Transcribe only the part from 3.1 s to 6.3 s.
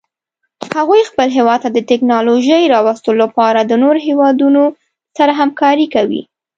لپاره د نورو هیوادونو سره همکاري کوي